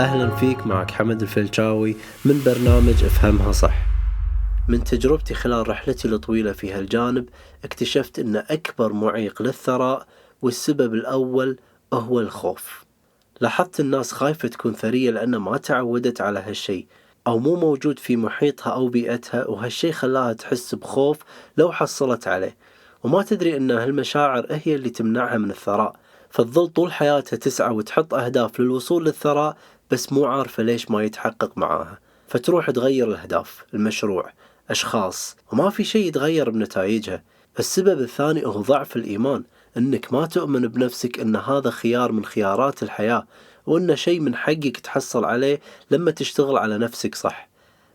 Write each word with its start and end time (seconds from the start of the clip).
أهلا 0.00 0.36
فيك 0.36 0.66
معك 0.66 0.90
حمد 0.90 1.22
الفلشاوي 1.22 1.96
من 2.24 2.42
برنامج 2.46 3.04
أفهمها 3.04 3.52
صح. 3.52 3.74
من 4.68 4.84
تجربتي 4.84 5.34
خلال 5.34 5.68
رحلتي 5.68 6.08
الطويلة 6.08 6.52
في 6.52 6.72
هالجانب 6.72 7.28
اكتشفت 7.64 8.18
أن 8.18 8.36
أكبر 8.36 8.92
معيق 8.92 9.42
للثراء 9.42 10.06
والسبب 10.42 10.94
الأول 10.94 11.58
هو 11.92 12.20
الخوف. 12.20 12.84
لاحظت 13.40 13.80
الناس 13.80 14.12
خايفة 14.12 14.48
تكون 14.48 14.72
ثرية 14.72 15.10
لأنها 15.10 15.38
ما 15.38 15.56
تعودت 15.56 16.20
على 16.20 16.38
هالشي 16.38 16.86
أو 17.26 17.38
مو 17.38 17.56
موجود 17.56 17.98
في 17.98 18.16
محيطها 18.16 18.70
أو 18.70 18.88
بيئتها 18.88 19.48
وهالشي 19.48 19.92
خلاها 19.92 20.32
تحس 20.32 20.74
بخوف 20.74 21.18
لو 21.56 21.72
حصلت 21.72 22.28
عليه. 22.28 22.56
وما 23.04 23.22
تدري 23.22 23.56
أن 23.56 23.70
هالمشاعر 23.70 24.46
هي 24.50 24.74
اللي 24.74 24.90
تمنعها 24.90 25.38
من 25.38 25.50
الثراء 25.50 25.96
فتظل 26.34 26.68
طول 26.68 26.92
حياتها 26.92 27.36
تسعى 27.36 27.74
وتحط 27.74 28.14
أهداف 28.14 28.60
للوصول 28.60 29.04
للثراء 29.04 29.56
بس 29.90 30.12
مو 30.12 30.24
عارفة 30.24 30.62
ليش 30.62 30.90
ما 30.90 31.02
يتحقق 31.02 31.58
معاها. 31.58 31.98
فتروح 32.28 32.70
تغير 32.70 33.08
الأهداف 33.08 33.64
المشروع 33.74 34.32
أشخاص 34.70 35.36
وما 35.52 35.70
في 35.70 35.84
شيء 35.84 36.06
يتغير 36.06 36.50
بنتائجها. 36.50 37.22
السبب 37.58 38.00
الثاني 38.00 38.46
هو 38.46 38.50
ضعف 38.50 38.96
الإيمان 38.96 39.44
أنك 39.76 40.12
ما 40.12 40.26
تؤمن 40.26 40.68
بنفسك 40.68 41.20
أن 41.20 41.36
هذا 41.36 41.70
خيار 41.70 42.12
من 42.12 42.24
خيارات 42.24 42.82
الحياة 42.82 43.26
وأنه 43.66 43.94
شيء 43.94 44.20
من 44.20 44.34
حقك 44.34 44.76
تحصل 44.76 45.24
عليه 45.24 45.60
لما 45.90 46.10
تشتغل 46.10 46.56
على 46.56 46.78
نفسك 46.78 47.14
صح؟ 47.14 47.48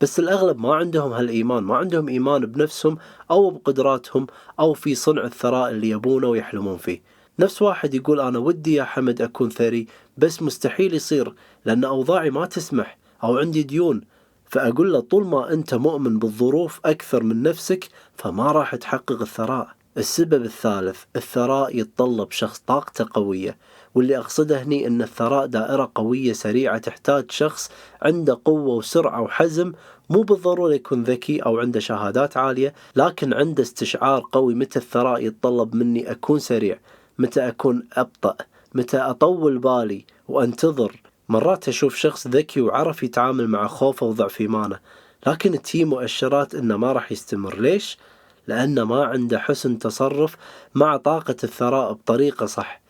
بس 0.00 0.18
الأغلب 0.18 0.58
ما 0.58 0.74
عندهم 0.74 1.12
هالإيمان 1.12 1.62
ما 1.62 1.76
عندهم 1.76 2.08
إيمان 2.08 2.46
بنفسهم 2.46 2.98
أو 3.30 3.50
بقدراتهم 3.50 4.26
أو 4.60 4.74
في 4.74 4.94
صنع 4.94 5.24
الثراء 5.24 5.70
اللي 5.70 5.90
يبونه 5.90 6.28
ويحلمون 6.28 6.76
فيه. 6.76 7.02
نفس 7.40 7.62
واحد 7.62 7.94
يقول 7.94 8.20
أنا 8.20 8.38
ودي 8.38 8.74
يا 8.74 8.84
حمد 8.84 9.22
أكون 9.22 9.50
ثري 9.50 9.86
بس 10.18 10.42
مستحيل 10.42 10.94
يصير 10.94 11.34
لأن 11.64 11.84
أوضاعي 11.84 12.30
ما 12.30 12.46
تسمح 12.46 12.98
أو 13.24 13.38
عندي 13.38 13.62
ديون. 13.62 14.00
فأقول 14.46 14.92
له 14.92 15.00
طول 15.00 15.26
ما 15.26 15.52
أنت 15.52 15.74
مؤمن 15.74 16.18
بالظروف 16.18 16.80
أكثر 16.84 17.22
من 17.22 17.42
نفسك 17.42 17.88
فما 18.16 18.52
راح 18.52 18.74
تحقق 18.74 19.20
الثراء. 19.20 19.68
السبب 19.96 20.44
الثالث 20.44 21.02
الثراء 21.16 21.76
يتطلب 21.76 22.30
شخص 22.30 22.58
طاقته 22.66 23.06
قوية 23.14 23.56
واللي 23.94 24.18
أقصده 24.18 24.62
هني 24.62 24.86
أن 24.86 25.02
الثراء 25.02 25.46
دائرة 25.46 25.92
قوية 25.94 26.32
سريعة 26.32 26.78
تحتاج 26.78 27.30
شخص 27.30 27.70
عنده 28.02 28.40
قوة 28.44 28.74
وسرعة 28.74 29.20
وحزم 29.20 29.72
مو 30.10 30.22
بالضرورة 30.22 30.74
يكون 30.74 31.02
ذكي 31.02 31.38
أو 31.38 31.58
عنده 31.58 31.80
شهادات 31.80 32.36
عالية 32.36 32.74
لكن 32.96 33.34
عنده 33.34 33.62
استشعار 33.62 34.22
قوي 34.32 34.54
متى 34.54 34.78
الثراء 34.78 35.26
يتطلب 35.26 35.74
مني 35.74 36.10
أكون 36.10 36.38
سريع. 36.38 36.78
متى 37.20 37.48
أكون 37.48 37.86
أبطأ 37.92 38.36
متى 38.74 38.96
أطول 38.96 39.58
بالي 39.58 40.04
وأنتظر. 40.28 41.02
مرات 41.28 41.68
أشوف 41.68 41.94
شخص 41.96 42.26
ذكي 42.26 42.60
وعرف 42.60 43.02
يتعامل 43.02 43.48
مع 43.48 43.66
خوفه 43.66 44.06
وضعف 44.06 44.40
إيمانه 44.40 44.78
لكن 45.26 45.62
تي 45.62 45.84
مؤشرات 45.84 46.54
إنه 46.54 46.76
ما 46.76 46.92
راح 46.92 47.12
يستمر. 47.12 47.60
ليش؟ 47.60 47.98
لأنه 48.46 48.84
ما 48.84 49.04
عنده 49.04 49.38
حسن 49.38 49.78
تصرف 49.78 50.36
مع 50.74 50.96
طاقة 50.96 51.36
الثراء 51.44 51.92
بطريقة 51.92 52.46
صح. 52.46 52.80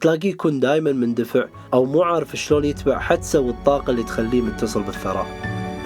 تلاقيه 0.00 0.30
يكون 0.30 0.60
دايما 0.60 0.92
مندفع 0.92 1.48
أو 1.74 1.84
مو 1.84 2.02
عارف 2.02 2.36
شلون 2.36 2.64
يتبع 2.64 2.98
حدسه 2.98 3.40
والطاقة 3.40 3.90
اللي 3.90 4.02
تخليه 4.02 4.42
متصل 4.42 4.82
بالثراء. 4.82 5.26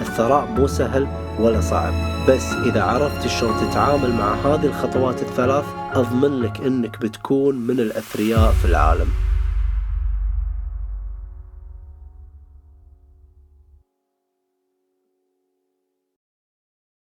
الثراء 0.01 0.47
مو 0.47 0.67
سهل 0.67 1.22
ولا 1.39 1.61
صعب. 1.61 1.93
بس 2.29 2.53
إذا 2.65 2.83
عرفت 2.83 3.27
شلون 3.27 3.53
تتعامل 3.69 4.13
مع 4.13 4.33
هذه 4.35 4.65
الخطوات 4.65 5.21
الثلاث 5.21 5.65
أضمن 5.93 6.41
لك 6.41 6.61
أنك 6.61 6.99
بتكون 6.99 7.55
من 7.55 7.79
الأثرياء 7.79 8.51
في 8.51 8.65
العالم. 8.65 9.07